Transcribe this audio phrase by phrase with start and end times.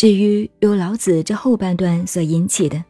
[0.00, 2.82] 至于由老子这后半段所引起的，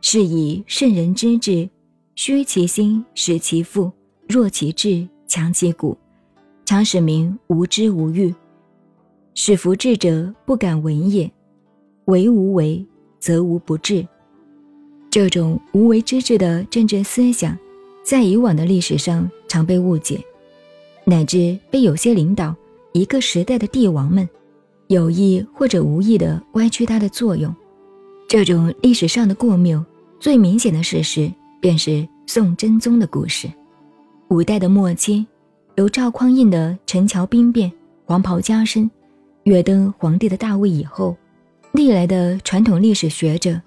[0.00, 1.70] 是以圣人之治，
[2.16, 3.88] 虚其心，实其腹，
[4.26, 5.96] 弱其志，强其骨，
[6.64, 8.34] 常使民无知无欲，
[9.36, 11.30] 使夫智者不敢为也。
[12.06, 12.84] 为无为，
[13.20, 14.04] 则无不治。
[15.12, 17.56] 这种无为之治的政治思想，
[18.02, 20.20] 在以往的历史上常被误解，
[21.04, 22.52] 乃至被有些领导、
[22.92, 24.28] 一个时代的帝王们。
[24.88, 27.54] 有意或者无意的歪曲它的作用，
[28.28, 29.82] 这种历史上的过谬，
[30.20, 33.48] 最明显的事实便是宋真宗的故事。
[34.28, 35.26] 五代的末期，
[35.76, 37.70] 由赵匡胤的陈桥兵变、
[38.04, 38.90] 黄袍加身、
[39.44, 41.16] 跃登皇帝的大位以后，
[41.72, 43.60] 历来的传统历史学者，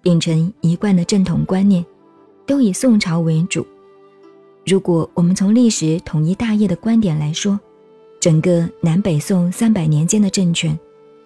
[0.00, 1.84] 秉承一贯的正统观念，
[2.46, 3.66] 都以宋朝为主。
[4.64, 7.58] 如果我们从历史统一大业的观点来说，
[8.22, 10.78] 整个南北宋三百年间的政权，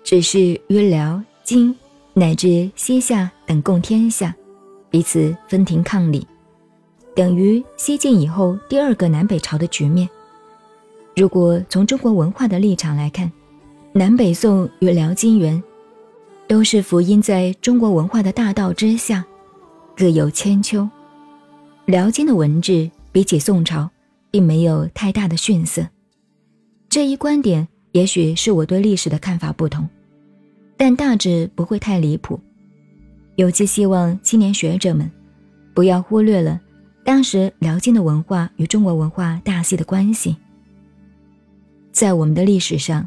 [0.02, 1.76] 只是与辽、金
[2.14, 4.34] 乃至西夏等共天下，
[4.88, 6.26] 彼此分庭抗礼，
[7.14, 10.08] 等于西晋以后第二个南北朝的局面。
[11.14, 13.30] 如果从中国文化的立场来看，
[13.92, 15.62] 南北宋与辽、金、元，
[16.48, 19.22] 都是福音在中国文化的大道之下，
[19.94, 20.88] 各有千秋。
[21.84, 23.90] 辽金的文治比起宋朝，
[24.30, 25.86] 并没有太大的逊色。
[26.88, 29.88] 这一观点也许是我对历史的看法不同，
[30.76, 32.40] 但大致不会太离谱。
[33.36, 35.10] 尤其希望青年学者们
[35.74, 36.58] 不要忽略了
[37.04, 40.34] 当时辽金的文化与中国文化大系的关系。
[41.92, 43.06] 在我们的历史上，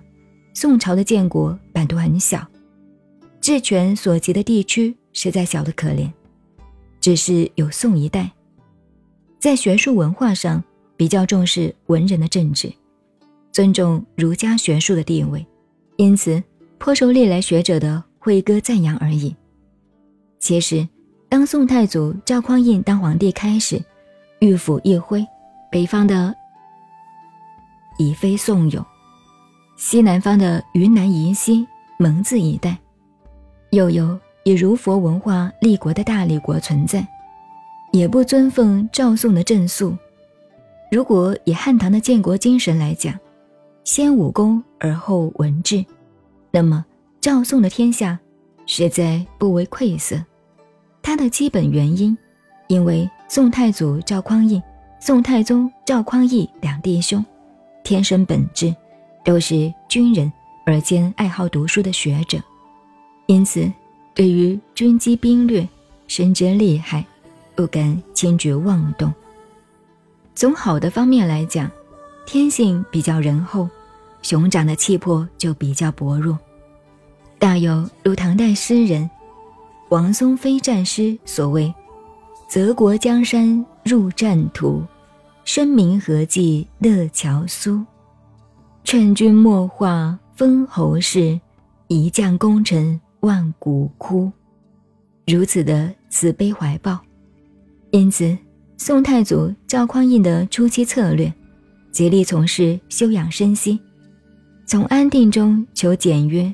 [0.53, 2.47] 宋朝的建国版图很小，
[3.41, 6.11] 治权所及的地区实在小得可怜，
[7.01, 8.31] 只是有宋一代，
[9.39, 10.63] 在学术文化上
[10.95, 12.71] 比较重视文人的政治。
[13.51, 15.45] 尊重儒家学术的地位，
[15.97, 16.41] 因此
[16.77, 19.35] 颇受历来学者的会歌赞扬而已。
[20.39, 20.87] 其实，
[21.27, 23.81] 当宋太祖赵匡胤当皇帝开始，
[24.39, 25.25] 御府一挥，
[25.71, 26.33] 北方的
[27.97, 28.85] 已非宋有，
[29.75, 31.67] 西南方的云南宜西
[31.97, 32.77] 蒙自一带，
[33.71, 37.05] 又有以儒佛文化立国的大理国存在，
[37.91, 39.97] 也不尊奉赵宋的正肃。
[40.89, 43.13] 如果以汉唐的建国精神来讲，
[43.83, 45.83] 先武功而后文治，
[46.51, 46.85] 那么
[47.19, 48.19] 赵宋的天下
[48.65, 50.23] 实在不为愧色。
[51.01, 52.15] 它的基本原因，
[52.67, 54.61] 因为宋太祖赵匡胤、
[54.99, 57.25] 宋太宗赵匡义两弟兄，
[57.83, 58.75] 天生本质
[59.25, 60.31] 都是军人，
[60.65, 62.37] 而兼爱好读书的学者，
[63.25, 63.71] 因此
[64.13, 65.67] 对于军机兵略
[66.07, 67.03] 深知厉害，
[67.55, 69.11] 不敢轻举妄动。
[70.35, 71.69] 从好的方面来讲，
[72.31, 73.67] 天性比较仁厚。
[74.21, 76.37] 熊掌的气魄就比较薄弱，
[77.39, 79.09] 大有如唐代诗人
[79.89, 81.73] 王松飞战诗所谓
[82.47, 84.83] ：“泽国江山入战途，
[85.43, 87.83] 声名何计乐樵苏。
[88.83, 91.39] 劝君莫话封侯事，
[91.87, 94.31] 一将功成万骨枯。”
[95.25, 96.99] 如此的慈悲怀抱。
[97.89, 98.37] 因此，
[98.77, 101.33] 宋太祖赵匡胤的初期策略，
[101.91, 103.79] 竭力从事休养生息。
[104.65, 106.53] 从安定中求简约，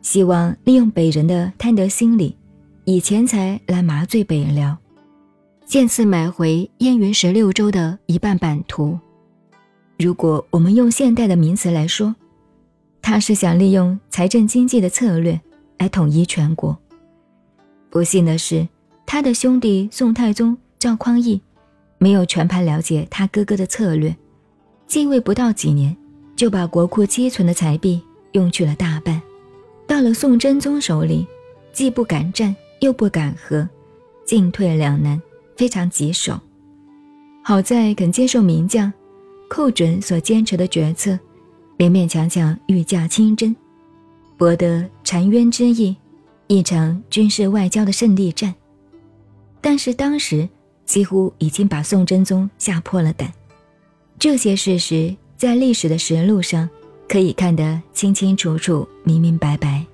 [0.00, 2.34] 希望利用北人的贪得心理，
[2.84, 4.76] 以钱财来麻醉北辽，
[5.66, 8.98] 渐次买回燕云十六州的一半版图。
[9.98, 12.14] 如果我们用现代的名词来说，
[13.02, 15.40] 他是想利用财政经济的策略
[15.78, 16.76] 来统一全国。
[17.90, 18.66] 不幸的是，
[19.04, 21.40] 他的兄弟宋太宗赵匡胤
[21.98, 24.16] 没有全盘了解他哥哥的策略，
[24.86, 25.96] 继位不到几年。
[26.36, 27.98] 就把国库积存的财币
[28.32, 29.18] 用去了大半，
[29.86, 31.26] 到了宋真宗手里，
[31.72, 33.66] 既不敢战，又不敢和，
[34.26, 35.18] 进退两难，
[35.56, 36.38] 非常棘手。
[37.42, 38.92] 好在肯接受名将
[39.48, 41.18] 寇准所坚持的决策，
[41.78, 43.56] 勉勉强强御驾亲征，
[44.36, 45.96] 博得澶渊之役，
[46.48, 48.54] 一场军事外交的胜利战。
[49.62, 50.46] 但是当时
[50.84, 53.32] 几乎已经把宋真宗吓破了胆，
[54.18, 55.14] 这些事实。
[55.36, 56.68] 在历史的实录上，
[57.06, 59.85] 可以看得清清楚楚、明明白白。